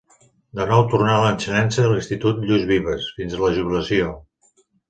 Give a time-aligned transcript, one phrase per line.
[0.59, 4.13] De nou tornà a l’ensenyança a l’Institut Lluís Vives, fins a la jubilació.